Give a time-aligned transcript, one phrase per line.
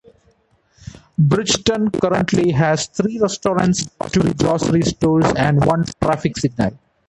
[1.19, 6.75] Brighton currently has three restaurants, two grocery stores and one traffic signal.